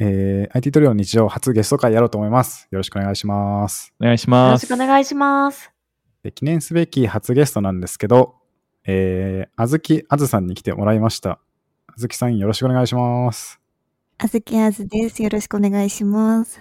[0.00, 2.68] えー IT トリオの日常初ゲスト会やろうと思います。
[2.70, 3.92] よろしくお願いします。
[4.00, 4.66] お願いしよろします。
[4.68, 5.72] くお願いします。
[6.22, 8.36] で記念すべき初ゲストなんですけど、
[8.86, 11.40] えー、あずきあずさんに来てもらいました。
[11.88, 13.60] あずきさんよろしくお願いします。
[14.18, 15.20] あずきあずです。
[15.20, 16.58] よろしくお願いします。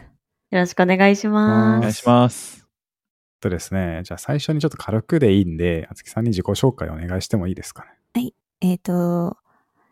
[0.50, 1.78] よろしくお願いします。
[1.78, 2.68] お願いします。
[3.40, 8.34] とですね、じゃあ最初にちょっと軽くでいいんで、あつきさんに自己紹介お願いしてもいいですかね？
[8.62, 9.38] えっ、と、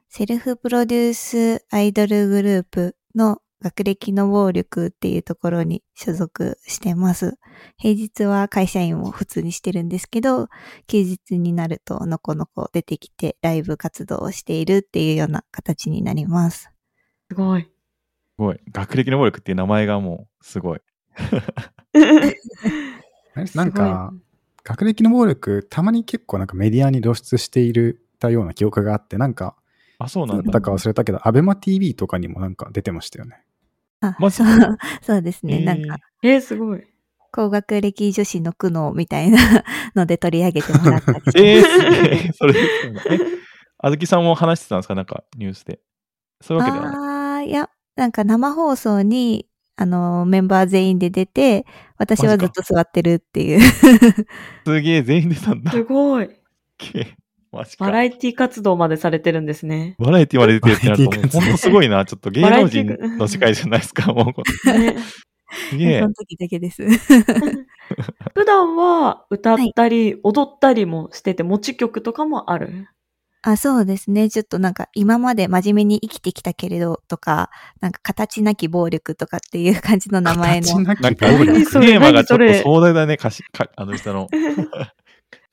[0.09, 1.13] セルフプロデュー
[1.59, 7.37] スアイドルグループの学歴の暴力っていうところに所属してます。
[7.77, 10.49] 平日は会社員を普通にしてるんですけど、
[10.87, 16.69] 休日になるとのこのこ出てきてライブ活動をしているっていうような形になります。
[17.29, 17.63] すごい。
[17.63, 17.69] す
[18.37, 18.59] ごい。
[18.71, 20.81] 学歴の暴力っていう名前がもうすごい。
[23.55, 24.13] なんか、
[24.63, 29.55] 学歴の暴力、たまに結構なんかメディアに露出しているたような記憶があって、なんか、
[29.99, 30.51] あ、そうなんだ。
[30.51, 33.43] だか忘れたけど、アベマ TV とかにもなんか出てましたよね。
[34.01, 34.47] あ、マジそう、
[35.01, 35.59] そうですね。
[35.59, 36.83] なんか、えー、すごい。
[37.31, 39.37] 高学歴女子の苦悩みたいな
[39.93, 42.31] ので取り上げてもらったりしてえー、すげえ。
[42.33, 43.01] それですね。
[43.11, 43.19] え、
[43.79, 44.95] あずきさんも話してたんですか？
[44.95, 45.79] なんかニュースで。
[46.41, 46.95] そういうわけではない。
[46.95, 51.65] ああ、いや、なんか生放送に、あの、メンバー全員で出て、
[51.97, 53.59] 私はずっと座ってるっていう。
[54.65, 55.71] すげえ、全員出たんだ。
[55.71, 56.29] すごい。
[57.55, 57.85] けマジか。
[57.85, 59.95] バラエティ活動までされてるんですね。
[59.99, 62.05] バラエティまで出てるってなると、 ほんとすごいな。
[62.05, 64.13] ちょっと芸能人の世界じゃないですか。
[64.13, 64.41] もう。
[65.69, 66.13] すげえその。
[66.13, 66.83] 時だけです。
[68.33, 72.87] 普段は歌ったり、踊ったりもしてて、持ち曲とかもある？
[73.47, 74.27] あ、そうですね。
[74.29, 84.27] ちょっとなんか今まで真面目に生きてきたけれどとか、なんか形なき暴力とかっていう感じの名前の、形なきなんか、暴力テーマがちょっと壮大だね、歌詞、かあの人の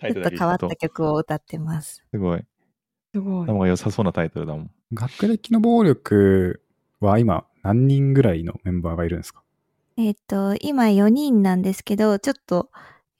[0.02, 2.04] タイトルだけ聞くちょっと変わった曲を歌ってます。
[2.10, 2.44] すごい。
[3.14, 3.44] すごい。
[3.44, 4.70] 頭が良さそうなタイトルだもん。
[4.92, 6.62] 学歴の暴力
[7.00, 9.42] は今何人ぐらいのメンバーがいるんですか？
[9.96, 12.70] えっ、と、今4人なんですけど、ちょっと、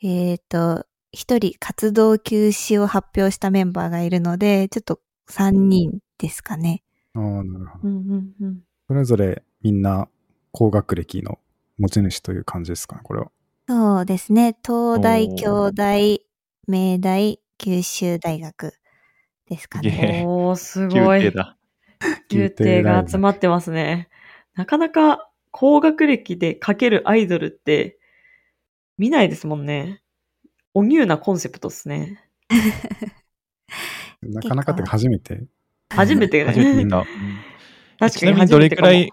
[0.02, 6.82] えっ、と、1人活動休止を発表したメンバーがいるので、ちょっと3人ですかね。
[7.14, 7.88] ああ、なるほど。
[7.88, 8.60] うんうんうん。
[8.88, 10.08] それぞれみんな
[10.50, 11.38] 高学歴の
[11.78, 13.30] 持ち主という感じですかね、これは？
[13.68, 14.56] そうですね。
[14.66, 16.22] 東大、京大、
[16.68, 18.74] 明大、九州大学
[19.48, 20.20] ですかね。
[20.22, 21.20] えおー、す宮ごい。
[21.20, 21.56] 廷だ。
[22.30, 24.08] 宮廷が集まってますね。
[24.54, 27.98] なかなか高学歴でかけるアイドルって
[28.98, 30.02] 見ないですもんね。
[30.74, 32.22] おニューなコンセプトですね。
[34.22, 35.44] なかなかってか初めて。
[35.90, 36.90] 初めて初めて見ね。
[36.90, 36.98] た。
[36.98, 37.06] う ん
[37.98, 39.10] 確かにちなみにどれくら初めい、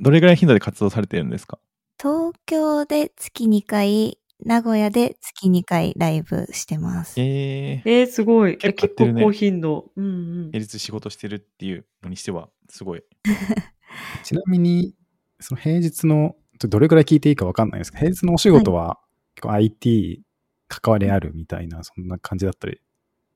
[0.00, 1.58] どれくらい頻度で活動されてるんですか？
[2.00, 7.20] 東京で月2回、名古屋で月2回ライブしてます。
[7.20, 8.58] えー、えー、すごい。
[8.62, 9.90] え結構ね結構高頻度。
[9.96, 10.08] うんう
[10.48, 10.50] ん。
[10.52, 13.02] 平日仕事してるっていうのにしては、すごい。
[14.24, 14.94] ちなみに、
[15.40, 19.00] その平日の、どれくらい聞いていいかわかんないですけど、平日のお仕事は
[19.34, 20.22] 結構 IT
[20.68, 22.80] 関わりあるみたいな、そんな感じだったり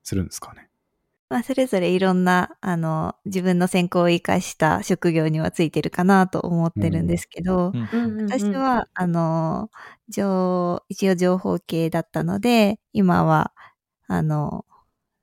[0.02, 0.70] するんですかね。
[1.28, 7.72] まあ、それぞれいろんな、あの、自分の専攻を生かした職業にはついてるかなと思ってるんですけど、
[8.28, 9.70] 私、は、あの、
[10.08, 13.52] 情一応情報系だったので、今は、
[14.06, 14.64] あの、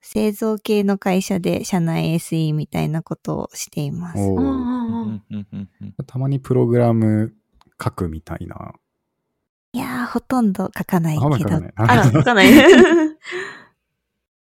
[0.01, 4.19] 製造系の会社で社内 SE みたいなことをしています。
[4.19, 4.63] おーうんうんう
[4.99, 7.33] うんんうんうんうんたまにプログラム
[7.81, 8.73] 書くみたいな。
[9.71, 11.29] いやー、ほとんど書かないけど。
[11.75, 12.47] あら、書かない。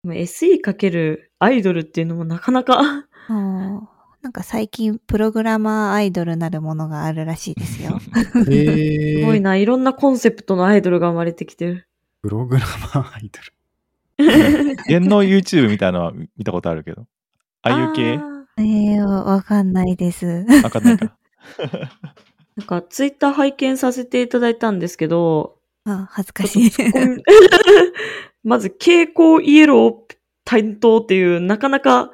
[0.05, 3.07] SE かけるアイドルっていうのもなかなか。
[3.29, 7.99] なんか最近プログラマーアイドルなるものがあるらしいですよ。
[8.35, 9.57] えー、すごいな。
[9.57, 11.87] いろんなコンセプトのアイドルが生まれてきてる。
[12.21, 14.75] プログラマーアイドル。
[14.87, 17.05] 芸能 YouTube みたいなのは見たことあるけど。
[17.63, 18.13] ああいう系？
[18.15, 20.45] あえー、わかんないです。
[20.63, 21.17] わかんないか。
[21.57, 21.87] ー
[22.55, 26.71] なんか、ツイッター拝見させていただいたんですけど、あ、恥ずかしい。
[28.43, 29.91] まず、蛍光イエロー
[30.45, 32.11] 担当っていう、なかなか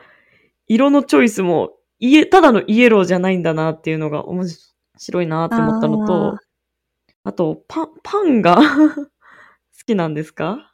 [0.67, 4.45] 色のチョイスも、いえ、ただのイエローじゃないんだなっていうのが面
[4.97, 6.37] 白いなって思ったのと、
[7.23, 8.57] あと、パン、パンが
[9.05, 9.09] 好
[9.85, 10.73] きなんですか？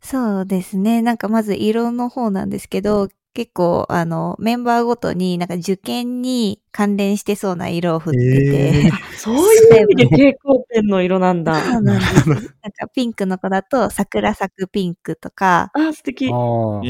[0.00, 1.02] そうですね。
[1.02, 11.60] なんかまず色の方なんですけど、結構、あの、メンバーごとになんか受験に関連してそうな色を振ってて、え そういう意味で蛍光ペンの色なんだ。
[11.60, 12.28] そうなんです。
[12.28, 16.28] なんかピンクの子だと桜咲くピンクとか、あ、素敵。
[16.28, 16.82] ホン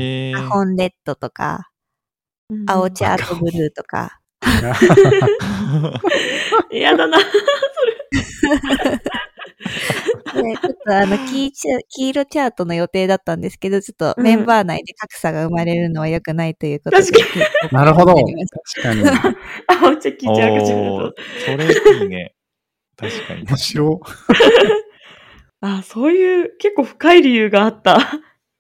[0.77, 1.71] レッドとか、
[2.67, 4.21] 青チャートブルーとか。
[4.43, 4.79] あ。
[6.71, 7.19] 嫌だな。
[10.35, 11.53] で、ちょっとあの、 黄
[12.09, 17.03] 色チャートの予定だったんですけど、ちょっとメンバー内で格差が生まれるのは良くないということで。
[17.05, 17.19] 確
[17.71, 18.15] かなるほど。
[18.15, 19.03] 確かに。
[19.83, 22.35] 青チェキチ赤チェおーキそれいいね。
[22.97, 23.45] 確かに。
[23.45, 24.01] 面白。
[25.61, 27.99] あ、そういう結構深い理由があった。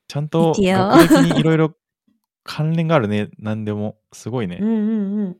[0.08, 1.74] ちゃんと学歴にいろいろ
[2.44, 3.28] 関連があるね。
[3.38, 3.96] 何でも。
[4.12, 4.58] すごいね。
[4.60, 5.36] うんうんうん。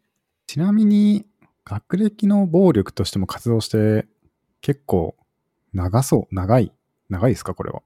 [0.46, 1.26] ちなみに、
[1.64, 4.06] 学歴の暴力としても活動して、
[4.60, 5.16] 結構、
[5.78, 6.34] 長そう。
[6.34, 6.72] 長い。
[7.08, 7.82] 長いですかこれは？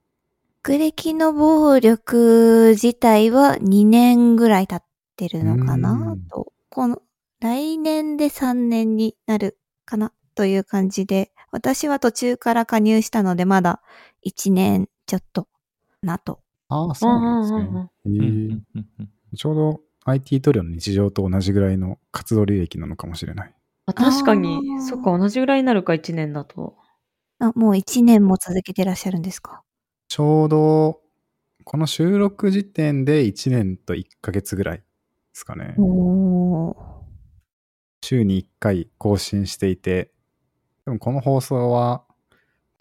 [0.63, 4.83] 学歴の暴力自体は2年ぐらい経っ
[5.15, 6.51] てるのかうなんと。
[6.69, 7.01] この、
[7.39, 13.81] 来年で3年になるかなという感じで、私は途中から加入したので、まだ
[14.25, 15.47] 1年ちょっと
[16.01, 16.39] なと。
[16.69, 17.91] ああ、そうなんですね。
[19.35, 23.53] ちょうど IT トリオの日常と同じぐらいの活動履歴なのかもしれない。
[23.85, 26.77] あ確かにそっか、同じぐらいになるか、1年だと。
[27.47, 29.63] あ、もう1年も続けてらっしゃるんですか？
[30.07, 31.01] ちょうど、
[31.63, 34.83] この収録時点で1年と1ヶ月ぐらいで
[35.33, 35.75] すかね。
[38.03, 40.11] 週に1回更新していて、
[40.85, 42.03] でもこの放送は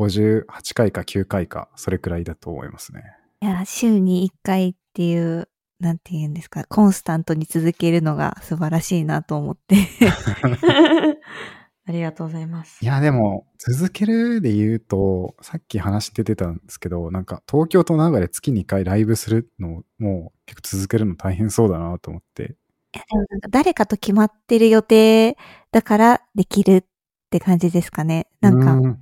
[0.01, 3.03] 58回か9回か、それくらいだと思いますね。
[3.41, 5.49] いや、週に1回っていう、
[5.79, 9.77] なんて言うんですか、コンスタントに続けるのが素晴らしいなと思って。
[11.93, 12.83] ありがとうございます。
[12.83, 22.57] いや、でも、続けるで言うと、さっき話しててたんですけど、なんか東京と名古屋で月2回ライブするのをもう結構続けるの大変そうだなと思って。
[22.95, 25.37] いやでもなんか誰かと決まってる予定
[25.71, 26.87] だからできる
[27.33, 28.27] って感じですかね。
[28.43, 28.99] なんか、う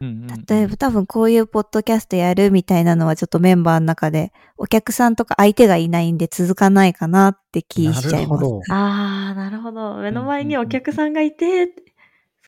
[0.00, 8.44] うん例えば多分こういうポッドキャストやるみたいなのはちょっとメンバーの中でお客さんとか相手がいないんで続かないかなって気しちゃいます。
[8.70, 9.96] あー、なるほど。
[9.96, 11.74] 目の前にお客さんがいて、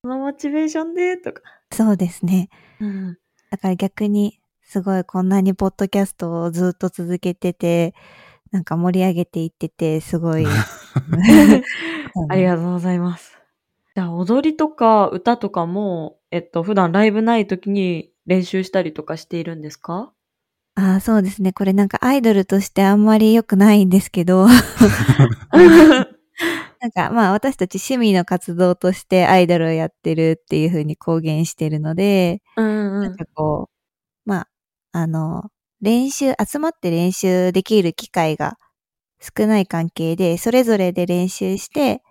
[0.00, 1.42] そのモチベーションで、とか。
[1.72, 2.48] そうですね。
[2.80, 3.18] うん。
[3.50, 7.94] だから逆にすごいこんなにポッドキャストをずっと続けてて、
[8.52, 10.46] なんか盛り上げていってて、すごい。
[12.28, 13.35] ありがとうございます。
[13.96, 20.12] じゃあ、踊りとか歌とかも、えっと、普段ライブない時に練習したりとかしているんですか？
[20.74, 21.54] ああ、そうですね。
[21.54, 24.48] これなんかアイドルとしてあんまり良くないんですけど、
[25.58, 33.00] なんかまあ私たち趣味の活動としてアイドルをやってるっていう風に公言してるので、うん。
[33.00, 33.70] なんかこ
[34.26, 34.48] う、まあ、
[34.92, 35.44] あの、
[35.80, 38.58] 練習、集まって練習できる機会が
[39.38, 42.02] 少ない関係で、それぞれで練習して、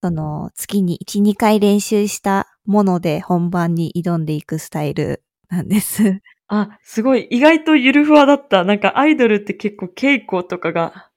[0.00, 6.20] その月に1、2回練習したもので本番に挑んでいくスタイルなんです。
[6.46, 8.62] あ、すごい、意外とゆるふわだった。
[8.62, 11.10] なんかアイドルって結構稽古とかが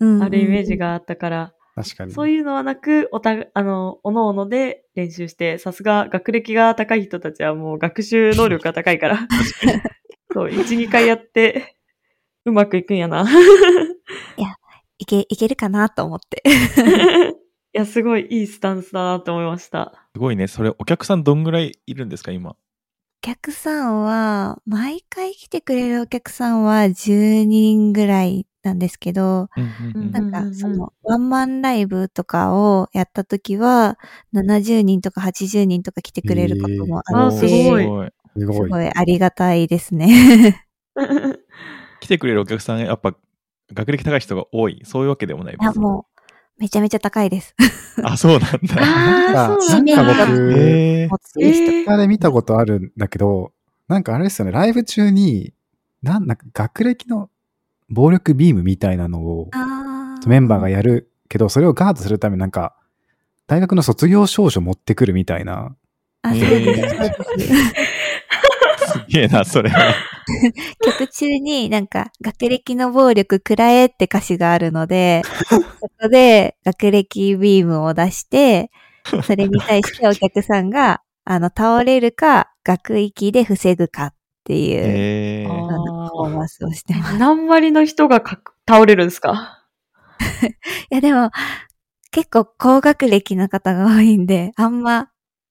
[0.00, 2.12] うんあるイメージがあったから、確かに。
[2.12, 9.28] そういうのはなく、おた、あの、おのおので練習して、さすが学歴が高い人たちはもう学習能力が高いから、
[10.32, 11.76] そう、1、2回やって、
[12.46, 13.26] うまくいくんやな。
[15.02, 16.42] いけ、いけるかなと思って。
[17.74, 20.06] いや、すごいいいスタンスだなと思いました。
[20.14, 20.46] すごいね。
[20.46, 22.50] それ、お客さんどんぐらいいるんですか、今？
[22.50, 22.56] お
[23.22, 33.98] 客さんは、毎回来てくれるお客さんは10人ぐらいなんですけど、うんうんなんかうんうんうんそのワンマンライブとかをやった時は、
[34.34, 38.12] 70人とか80人とか来てくれることもあって、えーあすごいすごい。
[38.36, 40.66] すごいありがたいですね。
[42.00, 43.14] 来てくれるお客さん、やっぱ、
[43.72, 44.82] 学歴高い人が多い。
[44.84, 45.54] そういうわけでもない。
[45.54, 46.11] いや、もう、
[46.58, 47.54] めちゃめちゃ高いです。
[48.04, 48.56] あ、そうなんだ。
[48.78, 50.26] ああ、そうなんなんかだ。
[50.26, 51.62] 僕、えー持ってる人。
[51.64, 53.52] えーあれ見たことあるんだけど、
[53.88, 55.52] なんかあれですよね、ライブ中に、
[56.02, 57.28] なんなんか学歴の
[57.90, 62.76] 暴力ビームみたいなのをあメンバーがやるけど、それをガードするためになんか、
[63.48, 65.74] 大学の卒業証書持ってくるみたいな。
[66.22, 67.44] あ、そうえーで。
[67.46, 67.54] す
[69.12, 69.94] げえな、それは。
[70.84, 78.70] 曲中になんか、学歴の暴力くらえって歌詞があるので、 そこで学歴ビームを出して、
[79.24, 84.14] それに対してお客さんが、あの、倒れるか、学域で防ぐかっ
[84.44, 85.54] ていう、えーパ
[86.08, 87.16] フォーマンスをしてます。
[87.16, 88.22] い何割の人が
[88.68, 89.64] 倒れるんですか？
[90.90, 91.30] や、でも、
[92.10, 95.08] 結構高学歴の方が多いんで、あんま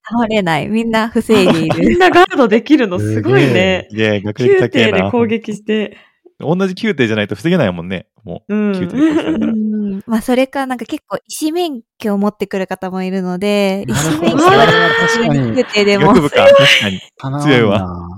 [0.09, 0.67] 倒れない。
[0.67, 1.97] みんな防いでい みんる。
[1.97, 3.87] なガードできるのすごいね。
[3.91, 4.97] いや、学歴9高いな。
[4.97, 5.97] 点で攻撃して。
[6.39, 8.07] 同じ9点じゃないと防げないもんね。
[8.23, 16.99] もうんう、んまあ、それか、なんか結構、医師免許を持ってくる方もいるので、医師免許はは確かにてでも学、部か、確かに。
[17.43, 18.17] 強いわ叶わな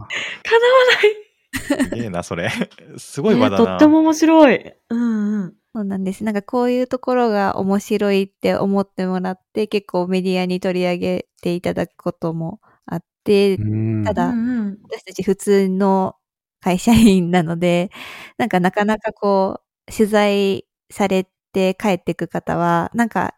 [1.76, 1.84] い。
[1.90, 2.50] すげえな、それ。
[2.98, 3.66] すごいね場だな。
[3.66, 4.74] とっても面白い。
[4.90, 5.54] うんうん。
[5.76, 6.24] そうなんです。
[6.24, 14.38] なんかこういうところが面白いって思ってもらって、結構メディアに取り上げていただくこともあって、うんただ
[14.84, 16.16] 私たち普通の
[16.60, 17.90] 会社員なので、
[18.38, 23.34] なんかなかなかこう、取材されて帰ってく方は、なんか、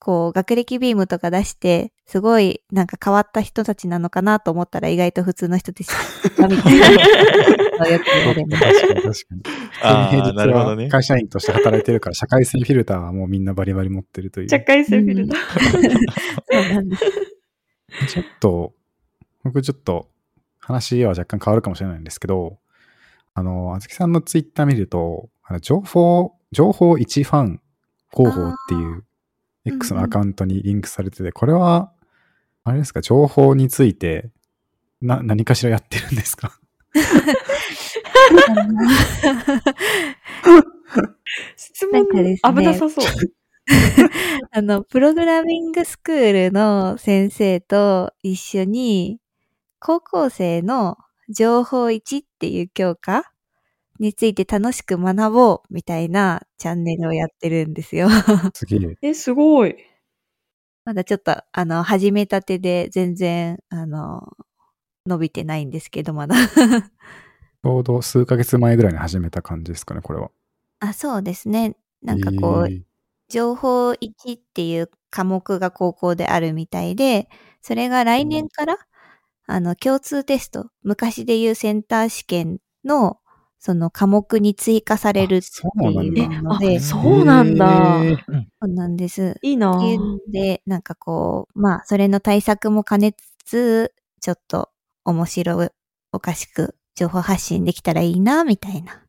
[0.00, 5.90] こう、学歴ビームとか出して、すごいなんか変わった人たちなのかなと思ったら意外と普通の人でし
[6.36, 6.48] た。
[6.48, 7.88] みたいな。
[7.88, 8.64] よく言われます。
[8.64, 9.42] 確かに確かに。
[9.82, 10.84] ああ、平日なるほどね。
[10.84, 14.48] は会社員として働いてるから、社会性フィルターはもうみんなバリバリ持ってるという。
[14.48, 15.38] 社会性フィルター。
[16.50, 17.04] そうなんです。
[18.14, 18.74] ちょっと、
[19.44, 20.08] 僕ちょっと
[20.60, 22.58] 話は若干変わるかもしれないんですけど、
[23.34, 27.60] あの、あずきさんのツイッター見ると、あの情報、情報1ファン
[28.12, 29.04] 広報っていう
[29.68, 31.92] X のアカウントにリンクされてて、これは、
[32.64, 34.30] あれですか、情報について、
[35.00, 36.58] な、何かしらやってるんですか？
[41.56, 42.54] 質問なんかですね。
[42.54, 43.04] 危なさそう。
[44.50, 49.20] あの、プログラミングスクールの先生と一緒に、
[49.78, 50.96] 高校生の
[51.28, 53.30] 情報1っていう教科
[53.98, 58.08] について楽しく学ぼうみたいなチャンネルをやってるんですよ。
[58.54, 58.98] すげえ。
[59.02, 59.76] え、すごい。
[60.84, 64.36] まだちょっと、あの、始めたてで全然、あの、
[65.06, 66.34] 伸びてないんですけど、まだ。
[66.36, 70.30] ちょうど数ヶ月前ぐらいに始めた感じですかね、これは。
[70.80, 71.76] あ、そうですね。
[72.02, 72.82] なんかこう、えー
[73.28, 77.28] 情報1っていう科目が高校であるみたいで、
[77.60, 78.78] それが来年から、
[79.46, 83.18] あの、共通テスト、昔でいうセンター試験の、
[83.58, 86.00] その科目に追加されるあそうなんだ。
[86.00, 88.16] っていうので、あそうなんだえー
[88.62, 89.38] そうなんです。
[89.42, 94.70] いいなっていうんで、なんかこう、まあ、それの対策も兼ねつつ、ちょっと
[95.04, 95.68] 面白い、
[96.12, 99.02] おかしく情報発信できたらいいな、みたいな。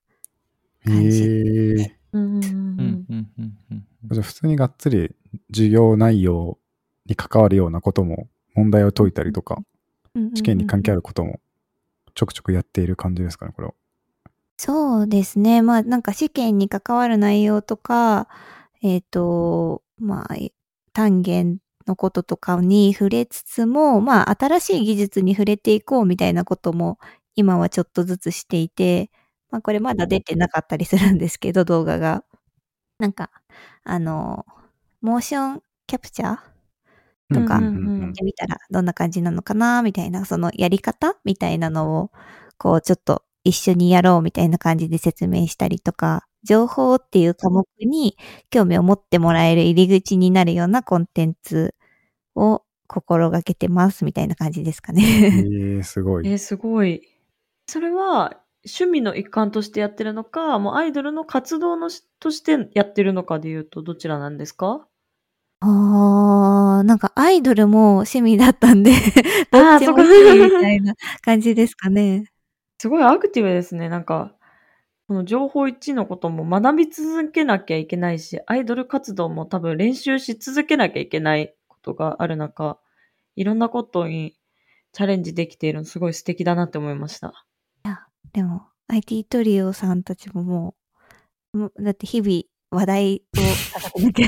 [0.87, 5.13] えーうんうんうんうんうんうんうんじゃあ普通にがっつり
[5.51, 6.57] 授業内容
[7.05, 9.61] に関わるようなことも問題を解いたりとか
[10.35, 10.99] 試験に関係ある。
[10.99, 11.39] ることも
[12.15, 13.73] ちょくちょくやっている感じですかねこれは。
[14.61, 15.61] そうですね。
[15.61, 18.27] まあ、なんか試験に関わる内容とか、
[18.81, 20.35] えっ、と、まあ、
[20.91, 26.99] 単元のこととかに触れつつも、まあ、新しい技術に触れていこうみたいなことも
[27.35, 29.09] 今はちょっとずつしていて、
[29.49, 32.25] まあ、これまだ出てなかったりするんですけど、動画が。
[32.99, 33.31] なんか、
[33.85, 34.45] あの、
[35.01, 36.39] モーションキャプチャー
[37.33, 42.11] とかやってみたらどんな感じなのかなみたいな、そのやり方みたいなのを、
[42.57, 48.17] こうちょっと一緒にやろうみたいな感じで説明したりとか、情報っていう科目に
[48.49, 51.75] 興味を持ってもらえる入り口になるようなコンテンツ
[52.35, 55.31] を心がけてますみたいな感じですかえね。
[55.79, 56.27] ー、すごい。
[56.27, 57.01] え、すごい。
[57.67, 64.85] それは趣味の一環としてやってるのか、もうアイドルの活動のしとしてやってるのかで言うとどちらなんですか？
[65.61, 68.91] あー、なんかアイドルも趣味だったんで、
[69.51, 72.25] どっちも趣味みたいな感じですかね。
[72.79, 73.89] すごいアクティブですね。
[73.89, 74.33] なんか、
[75.07, 82.79] この情報1のことも学び続けなきゃいけないし、アイドル活動も多分練習し続けなきゃいけないことがある中、
[83.35, 84.35] いろんなことに
[84.93, 87.45] チャレンジできているのすごい素敵だなって思いました。
[88.33, 90.75] でも、IT トリオさんたちもも
[91.53, 94.27] う、だって日々話題を探さなきゃ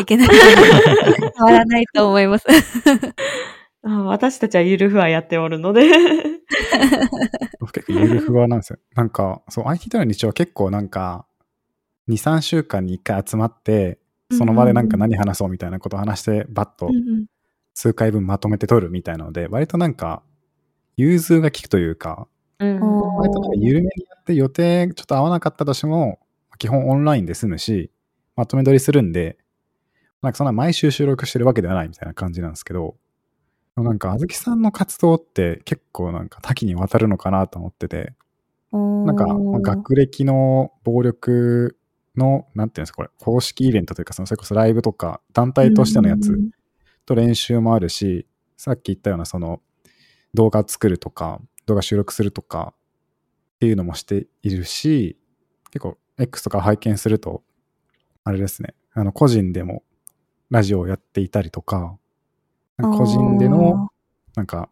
[0.00, 0.28] いけない
[1.36, 2.46] 変わらないと思います。
[3.82, 5.82] あ私たちはゆるふわやっておるので。
[7.60, 8.78] 僕結構ゆるふわなんですよ。
[8.96, 11.26] なんか、そう、IT との日常は結構なんか、
[12.08, 13.98] 2、3週間に1回集まって、
[14.32, 16.90] その場でなんか何話そうみたいなことを話して、バッと
[17.74, 20.22] 数回分まとめて取るみたいなので、割となんか、
[20.96, 22.26] 融通が利くというか、
[22.58, 22.82] うん。
[22.82, 23.20] おー。
[23.20, 26.18] 割となんか緩めにやって予定ちょっと合わなかったとしても、
[26.58, 27.90] 基本オンラインで済むし、
[28.36, 29.38] まとめ撮りするんで、
[30.22, 32.96] なんかそんな毎週収録してるわけではないみたいな感じなんですけど、
[33.82, 38.14] なんか、あずきさんの活動って結構なんか多岐にわたるのかなと思ってて、
[38.72, 41.76] なんか、まあ学歴の暴力
[42.16, 46.50] の、なんていうんですか、これ、公式イベントというか、そのそれこそライブとか、団体としてのやつうん。
[47.06, 49.60] と練習もあるし、さっき言ったような、その、
[50.34, 52.74] 動画作るとか、動画収録するとか
[53.56, 55.16] っていうのもしているし、
[55.70, 57.42] 結構、X とか拝見すると、
[58.24, 59.82] あれですね、あの、個人でも
[60.50, 61.96] ラジオをやっていたりとか
[62.82, 63.90] 個人での、
[64.34, 64.68] なんか、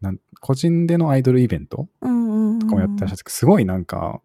[0.00, 4.20] なん個人でのアイドルイベントとかもやってらっしゃって、すごいなんか、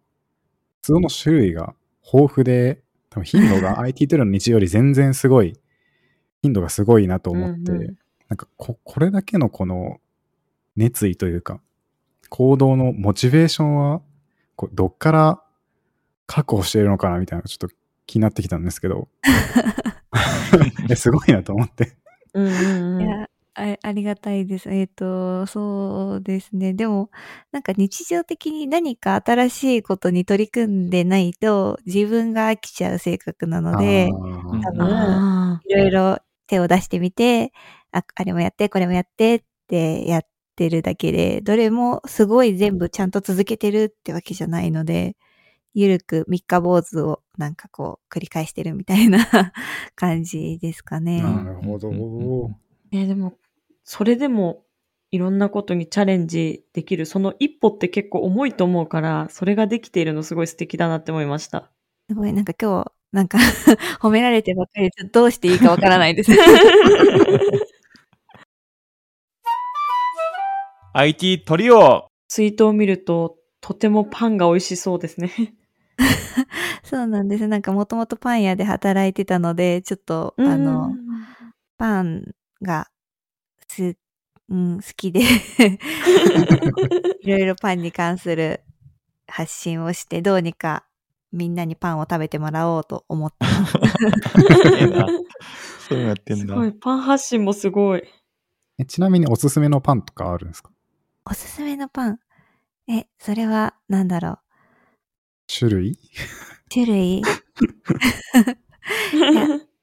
[0.82, 5.58] 活動の種類が豊富で、多分頻度が IT トレの日より全然すごい、
[6.42, 7.98] 頻度がすごいなと思って、うんうん。
[8.28, 9.98] なんかこ、これだけのこの
[10.76, 11.60] 熱意というか、
[12.28, 14.02] 行動のモチベーションは、
[14.56, 15.42] こうどっから
[16.26, 17.74] 確保しているのかなみたいなちょっと
[18.06, 19.08] 気になってきたんですけど、
[20.90, 21.96] えすごいなと思って。
[22.34, 23.02] うんうんうん。
[23.02, 24.68] いやあありがたいです。
[24.70, 26.74] えっ、と、そうですね。
[26.74, 27.10] でも、
[27.52, 34.16] なんか日常的に何か新しいことに取り組んでないと、自分が飽きちゃう性格なので、
[34.60, 35.20] 多分あ
[35.64, 37.52] いろいろ手を出してみて、
[37.92, 40.22] あ、あれもやって、これもやってってやっ
[40.56, 45.16] てるだけで、どれもすごい全部ちゃんと続けてるってわけじゃないので、
[45.74, 49.18] ゆるく三日坊主をなんかこう繰り返してるみたいな
[49.96, 51.22] 感じですかね。
[51.22, 51.90] なるほど。
[52.92, 53.34] えでも、
[53.82, 54.64] それでも、
[55.10, 61.70] いろんなことにチャレンジできる、その一歩って結構重いと思うから、それができているのすごい素敵だなって思いました。
[62.08, 63.38] すごい、なんか今日、なんか
[64.02, 66.32] 褒められてばっかりでどうしていいかわからないです。
[70.94, 75.54] IT トリオツイートを見ると、とてもパンが美味しそうですね。
[76.94, 77.48] そうなんです。
[77.48, 80.94] なんかもともとパン屋で働いてたので、ちょっと、あの、
[81.76, 82.22] パン
[82.62, 82.88] が
[83.66, 83.96] す、
[84.48, 85.22] うん、好きで、
[87.20, 88.60] いろいろパンに関する
[89.26, 90.86] 発信をして、どうにか
[91.32, 93.72] みんなにパンを食べてもらおうと思ってます。
[94.62, 95.08] すげえな
[95.88, 96.54] そうやってんだ。
[96.54, 98.04] すごい、パン発信もすごい。
[98.78, 100.70] えちなみにおすすめのパンとかあるんですか？
[101.28, 102.20] おすすめのパン。
[102.86, 104.38] え、それは、なんだろう。
[105.48, 105.98] 種類？
[106.74, 107.22] 種類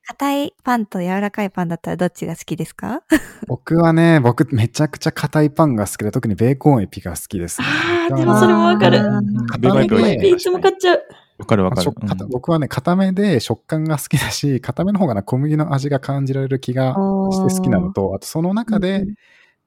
[0.08, 3.02] 硬いパンと柔らかいパンだったらどっちが好きですか？
[3.48, 7.68] 僕はね、僕めちゃくちゃ硬いパンが好きで、特にベーコンエピが好きです、ね。
[8.10, 11.04] あーでもそれもわかるベーコンエピいつも買っちゃう。
[11.40, 12.08] わかるわかるまあしょ。
[12.08, 16.94] かた僕はね、硬めで食感が好きだし、硬めの方がな小麦の味が感じられる気が
[17.32, 19.16] して好きなのと、あとその中でうん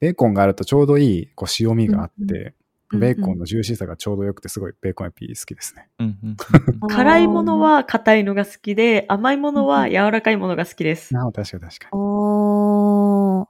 [0.01, 2.55] ベーコンがあるとちょうどいいこう塩味があって、うん
[2.99, 5.89] ベーコンのジューシーさがちょうどよくて、すごいベーコンエピ好きですね。
[5.99, 6.37] うんうん
[6.83, 11.17] うん辛いもの、は硬いのが好きで、甘いものは柔らかいものが好きです。
[11.17, 11.91] ああ、確かに確かに。
[11.93, 13.47] おー。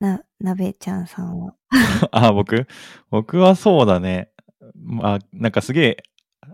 [0.00, 1.54] な、なべちゃんさんは？
[2.10, 2.66] あ、僕？
[3.10, 4.30] 僕はそうだね。
[4.74, 5.96] まあ、なんかすげえ、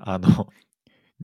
[0.00, 0.48] あの、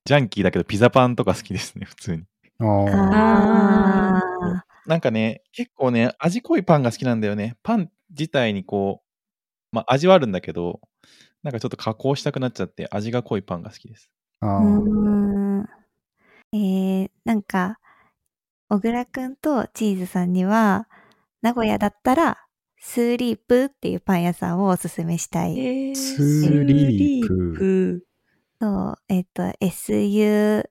[0.05, 2.23] ジャンキーだけどピザパンとか好きですね、普通に。
[2.59, 7.55] ああ、なんかね、結構ね、味濃いパンが好きなんだよね。
[7.63, 9.01] パン自体にこ
[9.71, 10.81] う、まあ味はあるんだけど、
[11.43, 14.11] なんかちょっと加工したくなっちゃって、味が濃いパンが好きです。
[14.41, 14.61] あ。
[16.51, 17.79] えー、なんか、
[18.69, 20.87] 小倉くんとチーズさんには、
[21.41, 22.37] 名古屋だったら、
[22.77, 25.59] スーリープっていうパン屋さんをおすすめしたい。
[25.59, 28.05] えースーリープスーリープ
[28.61, 30.63] そう、えっ、と、SURIPU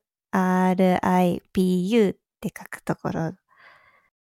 [2.15, 3.33] って書くところ。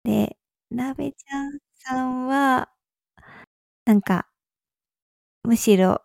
[0.04, 0.38] で、
[0.70, 2.70] なべちゃんさんは、
[3.86, 4.28] なんか、
[5.44, 6.05] むしろ、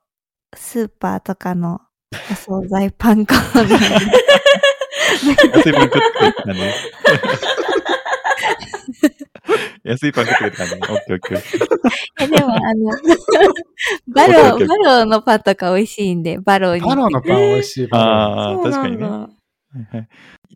[0.56, 1.80] スーパーとかの
[2.12, 3.80] お惣菜パンコーナー
[5.52, 6.74] 安いパン食ってくれって感じね。
[9.84, 10.80] 安いパン食ってくれって感じね。
[10.82, 12.90] オッケーオッケーでも、あの、
[14.14, 16.80] バロー、バローのパンとか美味しいんで、バローに。
[16.82, 18.00] バローのパン美味しいパン。
[18.00, 19.02] ああ、確かにね。
[19.02, 19.08] だ。
[19.08, 19.28] は
[19.92, 20.08] いはい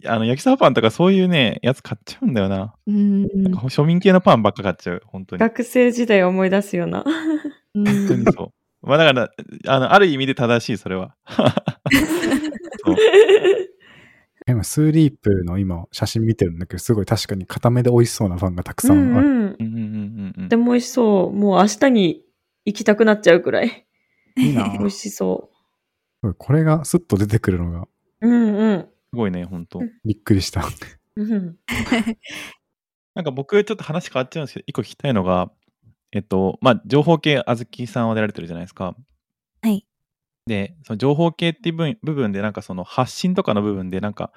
[0.07, 2.75] あの、焼きそばパンとかそういうね、やつ買っちゃうんだよな。
[2.87, 3.23] うん。
[3.43, 5.03] なんか庶民系のパンばっか買っちゃう。
[5.07, 5.41] 本当に。
[5.41, 7.05] 学生時代を思い出すような。
[7.75, 8.64] うん本当にそう。
[8.87, 9.31] まあだから、
[9.67, 11.17] あの、ある意味で正しい、それは。
[14.47, 19.27] 今、スーリープの今、写真見てるんだけど、すごい確かに固めで美味しそうなパンがたくさんある。
[19.27, 19.45] うんうん。
[19.45, 21.33] うんうんうんうんでも美味しそう。
[21.33, 22.25] もう明日に
[22.67, 23.87] 行きたくなっちゃうくらい。
[24.37, 25.51] いいな 美味しそ
[26.39, 27.87] これがスッと出てくるのが
[28.21, 28.29] う。
[28.29, 28.81] うんうん。
[28.81, 30.65] すごいね、本当びっくりした。
[31.17, 31.57] うん
[33.15, 35.53] なんか僕、ちょっと話変わっちゃうんですけど、一個聞きたいのが、
[36.15, 38.95] えっと、まあ、情報系、あずきさんは出られてるじゃないですか。
[39.63, 39.85] はい。
[40.47, 44.31] で、その情報系っていう部分で、なんかその発信とかの部分で、なんか、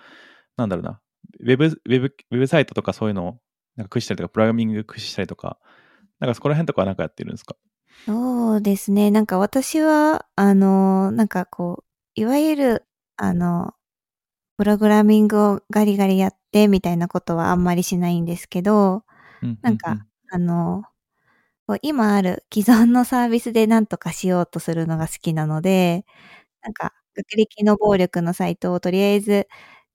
[0.58, 1.00] なんだろうな、
[1.40, 3.40] ウェブ、ウェブ、ウェブサイトとかそういうのを
[3.76, 5.60] なんか駆使したりとか、プログラミング駆使したりとか、
[6.20, 7.56] なんかそこら辺とかはなんかやってるんですか？
[8.08, 9.12] そうですね。
[9.12, 11.84] なんか私は、あの、なんかこ
[12.18, 12.86] う、いわゆる、
[13.18, 13.74] あの、
[14.58, 19.04] プログラミングをガリガリやってみたいなことはあんまりしないんですけど、
[19.44, 19.98] うんなんか、
[20.32, 20.84] あの、
[21.68, 26.06] こう今ある既存のサービスで何とかしようとするのが好きなので、
[26.64, 29.48] なんか、学歴の暴力のサイトをとりあえず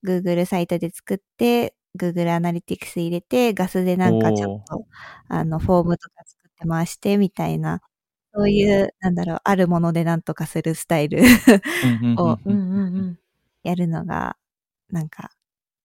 [0.06, 4.86] Google サイトで作って、Google アナリティクス入れて、ガスでなんかちょっと、
[5.28, 7.80] あの、フォームとか作って回してみたいな、
[8.34, 11.22] そういう、なんだろう、あるものでなんとかするスタイル
[12.16, 12.38] を。
[13.64, 14.36] やるのが
[14.90, 15.30] なんか、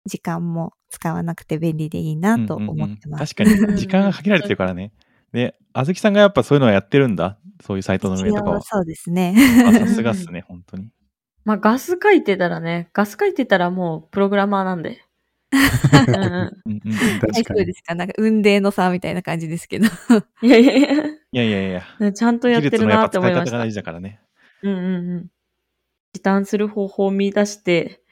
[0.07, 3.35] 時間も使わなくて便利でいいなと思ってます。
[3.39, 4.93] うんうんうん確かに、時間が限られてるからね。
[5.33, 7.39] で、あずきさんがやっぱそういうのをやってるんだ？
[7.65, 8.63] そういうサイトの運営とかは。
[8.63, 9.35] そうですね。
[9.67, 10.91] あさすがっすね、 本当に。
[11.45, 15.03] まあ、ガス書いてたらね、ガス書いてたらもうプログラマーなんで。
[15.53, 17.73] うんうんうんうんうん確かにそうで。
[17.75, 17.95] すか？
[17.95, 19.87] なんか、運命の差みたいな感じですけど。
[20.43, 20.97] いやいやいやい
[21.33, 21.83] やいやいや。
[22.01, 23.71] ね、ちゃんとやってるなって思いました使い方が大。
[23.71, 24.21] 事だからね。
[24.63, 25.27] うんうんうん。
[26.15, 28.03] 時短する方法を見出して、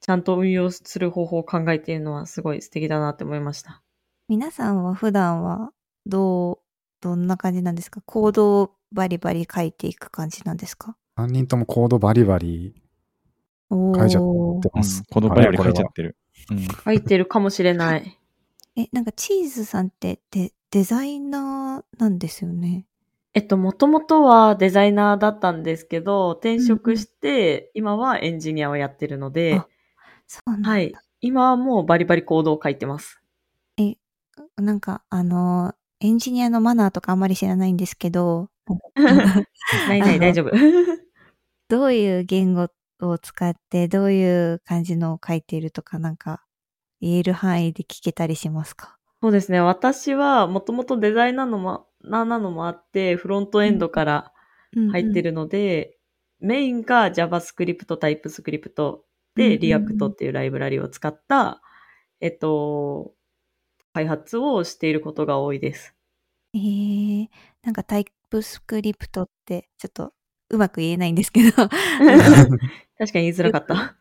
[0.00, 3.82] ちゃんと運用する方法を考えているのはすごい素敵だなって思いました。
[4.28, 5.70] 皆さんは普段は、
[6.06, 6.58] どう、
[7.00, 8.00] どんな感じなんですか？
[8.04, 12.74] コードをバリバリ書いていく感じなんですか？3人ともコードバリバリ
[13.70, 15.02] 書いちゃってうんます。。
[15.10, 16.16] このバリバリ書いちゃってる。
[16.50, 16.58] うん。
[16.84, 18.18] 書いてるかもしれない。
[18.76, 22.86] え、なんかチーズさんってデデザイナーなんですよね？
[23.34, 29.62] えっと、もともとはデザイナーだったんですけど、転職して、今はエンジニアをやってるので
[30.46, 30.70] うなんだ。
[30.70, 30.92] はい。
[31.20, 33.20] 今はもうバリバリコードを書いてます。
[34.56, 38.50] なんか、あの、エンジニアのマナーとかあんまり知らないんですけど、
[39.88, 40.50] ないない、大丈夫。
[41.68, 42.68] どういう言語
[43.00, 46.44] を使って、どういう感じのを書いているとか、なんか、
[47.00, 48.98] 言える範囲で聞けたりしますか？
[49.22, 49.60] そうですね。
[49.60, 54.32] 私はもともとデザイナーのも、ななのもあって、フロントエンドから
[54.92, 55.30] 入ってる。
[55.30, 55.98] るので、
[56.40, 58.98] メインが JavaScript、TypeScript
[59.36, 61.62] うんうんでうん React っていうライブラリを使った、
[62.20, 63.13] えっと、
[63.94, 65.94] 開発をしていることが多いです。
[66.52, 67.28] えー、
[67.62, 70.12] なんかタイプスクリプトって、ちょっと
[70.50, 72.58] うまく言えないんですけど、 確か
[73.04, 73.96] に言いづらかった。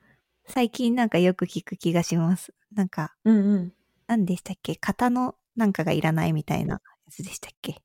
[0.46, 2.54] 最近なんかよく聞く気がします。
[2.74, 3.74] なんか、うんうん。
[4.08, 4.76] 何でしたっけ？
[4.82, 7.82] 型のなんかがいらないみたいなやつでしたっけ？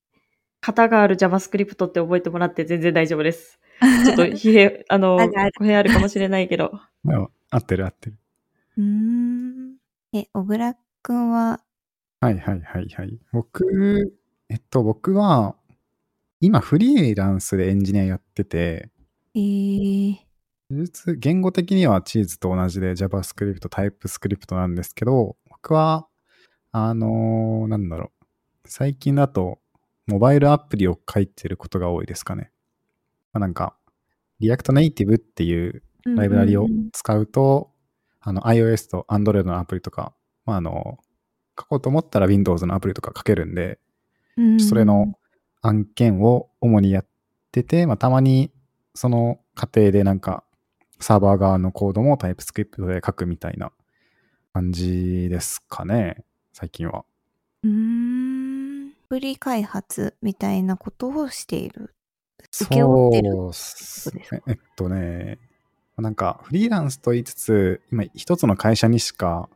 [0.61, 3.61] 型がある JavaScript って覚えてもらって全然大丈夫です。
[4.05, 6.81] ちょっと、ひへ、あのあがある、語弊あるかもしれないけど。
[7.51, 8.18] 合ってる合ってる。
[8.77, 9.77] うーん。
[10.12, 11.61] え、小倉くんは、
[12.21, 13.19] はいはいはいはい。
[13.33, 14.17] 僕、
[14.49, 15.55] えっと、僕は、
[16.41, 18.91] 今フリーランスでエンジニアやってて、
[19.35, 20.19] えー、
[21.17, 26.09] 言語的にはチーズと同じで JavaScript、TypeScript なんですけど、僕は、
[26.73, 28.27] あのーなんだろう。
[28.67, 29.61] 最近だと、
[30.07, 32.51] モバイルアプリを書いてることが多いですかね。
[33.33, 33.77] まあ、なんか、
[34.41, 37.71] React Native っていうライブラリを使うと、
[38.21, 40.13] あの iOS と Android のアプリとか、
[40.45, 40.99] まあ、あの、
[41.59, 43.79] 書こうと思ったら Windows のアプリとか書けるんで、
[44.37, 45.14] うんそれの
[45.62, 47.07] 案件を主にやっ
[47.51, 48.53] てて、まあ、たまに
[48.94, 50.44] その過程でなんか
[51.01, 53.73] サーバー側のコードもタイプスクリプトで書くみたいな
[54.53, 57.05] 感じですかね、最近は。
[57.62, 58.88] うーん。
[58.88, 61.94] アプリ開発みたいなことをしている。
[62.51, 64.25] 請け負ってるそうっすね。
[64.47, 65.38] えっとね、
[65.97, 69.49] なんかフリーランスと言いつつ、今一つの会社にしか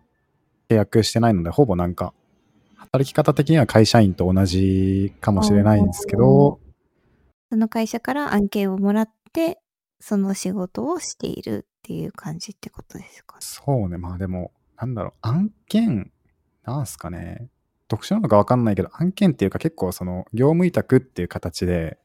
[0.72, 2.14] 契約してないので、ほぼなんか
[2.76, 6.60] 働き方的には会社員と同じかもしれないんですけど、
[7.50, 9.60] その会社から案件をもらって、
[10.00, 13.36] その仕事をしているっていう感じってことですか？
[13.40, 16.10] そうね、まあでも、なんだろう、案件、
[16.64, 17.48] なんすかね、
[17.88, 21.98] 特殊なのかわかんないけど、案件っていうか結構その業務委託っていう形で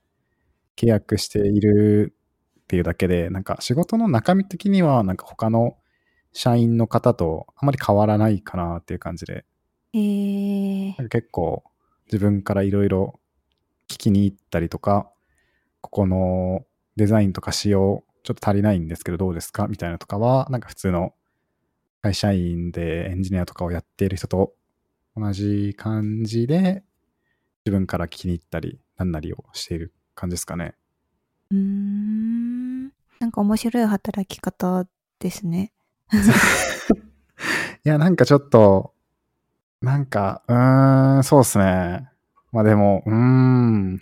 [0.75, 2.13] 契約している
[2.61, 5.77] っていうだけで、なんか仕事の中身的にはなんか他の
[6.37, 9.43] 社員の方とあまり変わらないかなっていう感じで、
[9.91, 11.63] えー、結構
[12.05, 13.19] 自分からいろいろ
[13.89, 15.09] 聞きに行ったりとか、
[15.81, 16.61] ここの
[16.95, 21.15] デザインとか仕様ちょっと足りないんですけどどうですかみたいなとかは、なんか普通の
[22.03, 24.53] 会社員でエンジニアとかをやっている人と
[25.15, 26.83] 同じ感じで
[27.65, 30.75] 自分から聞きに行ったり、なんなりをしている感じですかね。
[31.49, 32.83] うーん。
[33.19, 34.85] なんか面白い働き方
[35.17, 35.73] ですね。
[37.83, 38.93] いや、なんかちょっと、
[39.81, 42.09] なんか、うーん、そうっすね。
[42.51, 43.99] まあでも、うーん。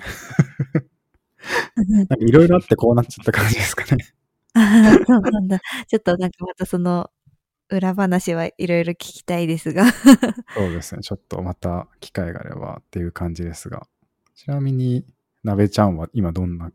[1.77, 4.13] なんかいろいろあってこうなっちゃった感じですかね。
[4.53, 5.59] あーそうなんだ。
[5.87, 7.11] ちょっとなんかまたその
[7.69, 9.85] 裏話はいろいろ聞きたいですが。
[9.91, 11.01] そうですね。
[11.01, 13.85] ちょっとまた機会があればっていう感じですが。
[14.35, 15.05] ちなみに、
[15.43, 16.71] なべちゃんは今どんな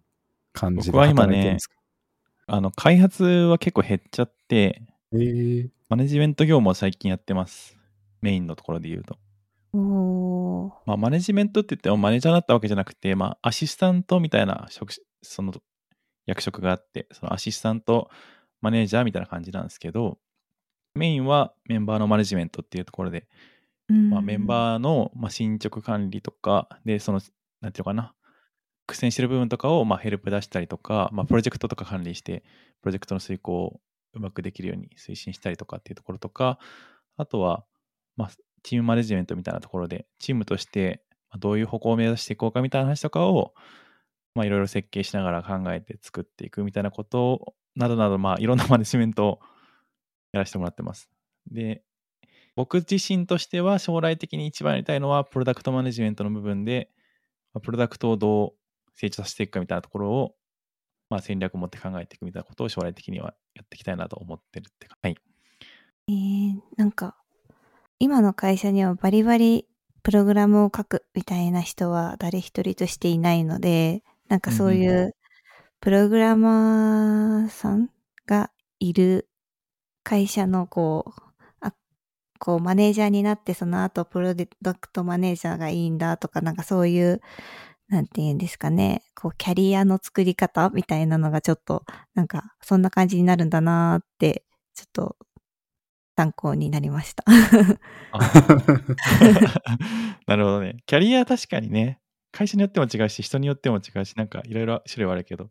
[0.53, 1.75] 感じで僕は今ね働いてるんですか？
[2.49, 7.77] あの、開発は結構減っちゃって、えー、マネジメント業務を最近やってます。
[8.23, 9.19] メインのところで言うと。
[9.73, 15.53] おーまあ、マネジメントって言ってもマネージャーだったわけじゃなくて、まあ、アシスタントみたいな職種その
[16.27, 18.09] 役職があって、そのアシスタント
[18.61, 20.19] マネージャーみたいな感じなんですけど、
[20.95, 23.27] メインはメンバーのマネジメントっていうところで、
[23.89, 24.47] まあ、メンー。
[24.47, 27.21] バーの、まあ、進捗管理とか、で、その、
[27.61, 28.15] なんていうのかな、
[28.87, 32.45] 苦戦してる部分とかを、まあ、ヘルプ出したりとか、まあ、プロジェクトとか管理して、
[32.81, 33.81] プロジェクトの遂行
[34.15, 36.59] うまくできるように推進したりとかっていうところとか、
[37.17, 37.65] あとは、
[38.17, 38.31] まあ、
[38.63, 41.03] チームマネジメントみたいなところで、チームとして
[41.39, 43.55] どういう方向を目指していこうかみたいな話とかを、
[44.35, 49.41] まあ、いろいろ設計しながら考えて作っていくみたいなことなどなど、まあ、いろんなマネジメントを
[50.33, 51.11] やらせてもらってます。
[51.51, 51.83] で、
[52.57, 56.91] 僕自身としては将来的に一番やりたいのは、プロダクトマネジメントの部分で、
[57.63, 60.35] プロダクトをどう成長させていくかみたいなところを、
[61.11, 64.97] まあ、戦略を持って考えていくみたいなことを将来的にはやっていきたいなと思ってるってか。
[65.03, 65.17] はい。
[66.09, 67.17] えー、なんか、
[67.99, 69.67] 今の会社にはバリバリ
[70.03, 75.17] プログラムを書くみたいな人は誰一人としていないので、なんかそういうんう
[75.81, 77.91] プログラマーさん
[78.27, 79.29] がいる
[80.05, 81.23] 会社のこう、
[81.61, 81.75] あ、
[82.39, 87.21] こうマネージャーになってその後プロダクトマネージャーがいいんだとかなんかそういう、
[87.91, 95.17] なんて言うんですかね、こうキャリアの作り方みたいなのがちょっとなんかそんな感じになるんだなーって、ちょっと
[96.17, 97.25] 参考になりました。
[98.13, 98.19] あ。
[100.27, 100.77] なるほどね。
[100.87, 102.01] キャリア確かにね、
[102.31, 105.51] 会社によっても違うし、人によっても違うし、なんかいろいろ種類はあるけど、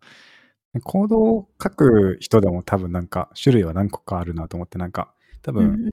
[0.84, 5.89] コードを書く人でも多分なんか種類は何個かあるなと思って、なんか多分、うん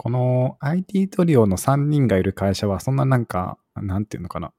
[0.00, 4.52] この IT トリオの3人がいる会社はそんななんか、なんていうのかな、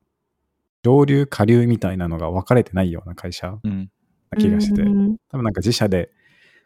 [0.83, 3.89] 上流下流みたいなのが分かれてないような会社うん。
[4.31, 5.17] な気がして、うん。
[5.29, 6.11] 多分なんか自社で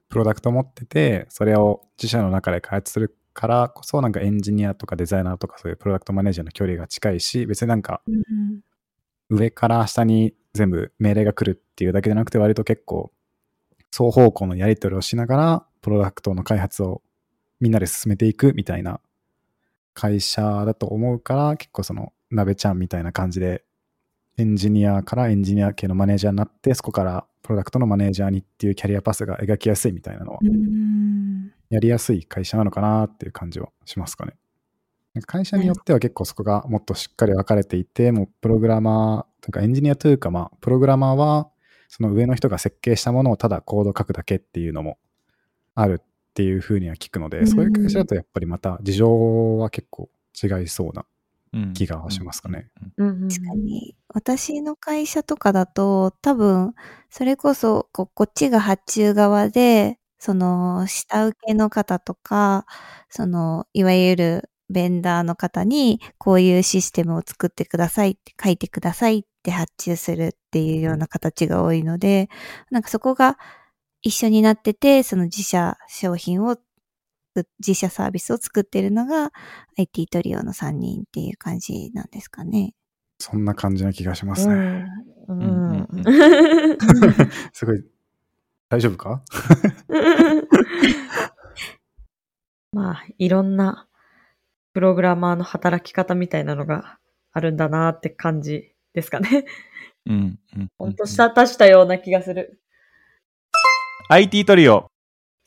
[0.09, 8.61] プロダクト持ってて、それを自社の中で開発するからこそ、なんかエンジニアとかデザイナーとかそういうプロダクトマネージャーの距離が近いし、別になんかうん。
[9.29, 13.11] 上から下に全部命令が来るっていうだけじゃなくて、割と結構
[13.91, 17.01] 双方向のやり取りをしながら、プロダクトの開発を
[17.59, 18.99] みんなで進めていくみたいな
[19.93, 23.63] 会社だと思うから、結構その、鍋ちゃんみたいな感じで、
[24.37, 34.33] エンジニアからエンジニア系のマネージャーになって、そこからプロダクトのマネージャーにっていうキャリアパスが描きやすいみたいなのは、うんやりやすい会社なのかなっていう感じはしますかね。
[35.25, 41.49] 会社によっては結構そこがもっとしっかり分かれていて、もうプログラマー、というかエンジニアというか、まあ、プログラマーは、
[41.89, 44.97] その上の人が設計したものをただコード書くだけっていうのも
[45.75, 50.09] あるっていうふうには聞くので、うんそういう会社だとやっぱりまた事情は結構
[50.41, 51.05] 違いそうなうん
[51.73, 52.69] 気がしますかね。
[52.97, 53.95] うんうんうん確かに。
[54.09, 56.73] 私の会社とかだと、多分、
[57.09, 62.65] それこそこ、こっちが発注側で、その、下請けの方とか、
[63.09, 72.29] その、いわゆるベンダーの方に、こういうシステムを作ってくださいって、書いてくださいって発注するっていうような形が多いので、
[72.71, 73.37] なんかそこが
[74.01, 76.57] 一緒になってて、その自社商品を、
[77.59, 79.31] 自社サービスを作ってるのが
[79.77, 82.73] IT トリオの3人っていう感じなんですかね。
[83.19, 84.53] そんな感じな気がしますね。
[85.27, 86.05] うんうんうん
[87.53, 87.83] すごい、
[88.69, 89.23] 大丈夫か？
[92.73, 93.87] まあ、いろんな
[94.73, 96.97] プログラマーの働き方みたいなのが
[97.31, 99.45] あるんだなって感じですかね。
[100.05, 100.39] うん。
[100.57, 100.71] うん。
[100.77, 102.59] ほんとしたたしたような気がする。
[104.09, 104.91] IT トリオ。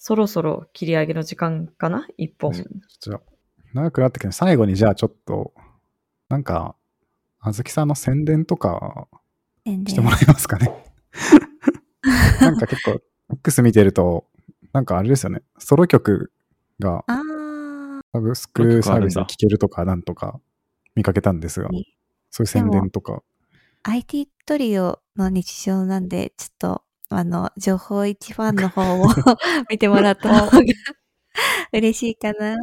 [0.06, 2.06] そろそろ切り上げの時間かな？
[2.16, 2.52] 一本。
[2.52, 3.22] ちょっと
[3.74, 5.52] 長くなってきて、最後にじゃあちょっと、
[6.28, 6.76] なんか、
[7.40, 9.08] あずきさんの宣伝とか
[9.64, 10.70] してもらえますかね？
[12.40, 13.00] なんか結構、
[13.32, 14.28] X 見てると、
[14.72, 16.30] なんかあれですよね、ソロ曲
[16.78, 17.04] が
[18.12, 20.40] サブスクサービスで聴けるとかなんとか
[20.94, 21.68] 見かけたんですが、
[22.30, 23.24] そういう宣伝とか。
[23.82, 29.06] IT トリオの日常なんで、ちょっと、あの、情報一ファンの方を
[29.70, 30.62] 見てもらった方が
[31.72, 32.56] 嬉しいかな、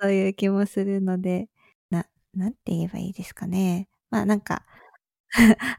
[0.00, 1.48] という気もするので、
[1.90, 3.88] な、なんて言えばいいですかね。
[4.10, 4.64] まあなんか、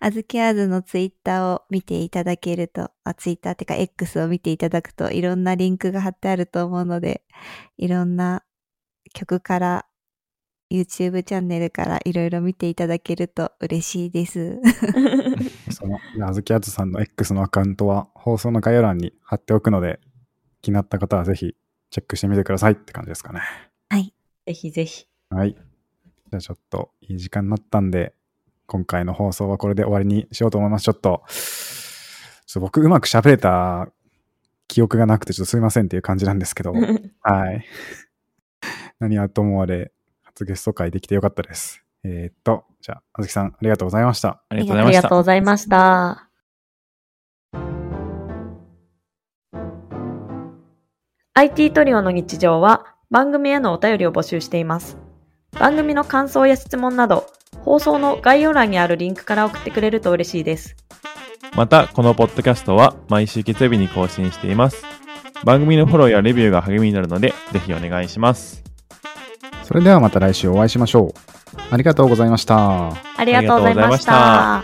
[0.01, 7.23] あずきあずのツイッターを見ていただけると、あ、ツイッターってか X を見ていただくといろんなリンクが貼ってあると思うので、
[7.77, 8.43] いろんな
[9.13, 9.87] 曲から
[10.69, 14.59] YouTube チャンネルからいろいろ見ていただけると嬉しいです。
[15.71, 19.99] その、あずきあずさんの X のアカウントは放送の概要欄に貼っておくので、
[20.61, 21.55] 気になった方はぜひ
[21.89, 23.41] チェックしてみてくださいって感じですかね。
[23.89, 24.13] はい。
[24.45, 25.07] ぜひぜひ。
[25.29, 25.53] はい。
[25.53, 28.13] じゃあちょっといい時間になったんで、
[28.65, 30.83] 今回の放送はこれで終わりにしようと思います。
[30.83, 33.89] ちょっと、ちょっと僕うまく喋れた
[34.67, 36.73] 記憶がなくてちょっとすいませんっていう感じなんですけど、
[37.21, 37.65] はい。
[38.99, 39.91] 何はともあれ、
[40.37, 41.83] 初ゲスト会できてよかったです。
[42.03, 44.43] えーっと、じゃあ、あずきさんありがとうございました。
[44.49, 45.17] ありがとうございましたありがとう。
[45.17, 46.23] ございました。
[51.33, 54.97] IT トリオの日常は番組へのお便りを募集しています。
[55.59, 57.27] 番組の感想や質問など、
[57.61, 60.75] 放送の概要欄にあるリンクから送ってくれると嬉しいです。
[61.55, 64.83] また、このポッドキャストは毎週月曜日に更新しています。
[65.43, 68.66] 番組のフォローやレビューが励みになるので、ぜひお願いします。
[69.67, 71.13] それではまた来週お会いしましょう。
[71.69, 72.93] ありがとうございました。
[72.93, 74.63] ありがとうございました。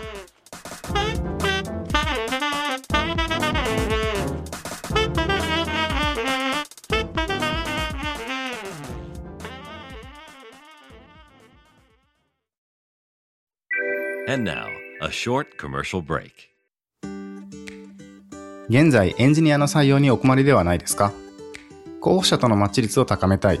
[14.26, 14.68] And now,
[15.02, 16.30] a short commercial break.
[18.70, 21.12] 現在エンジニアの採用にお困りではないですか？
[22.00, 23.60] 候補者とのマッチ率を高めたい、